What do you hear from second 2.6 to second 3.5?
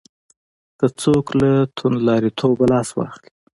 لاس واخلي.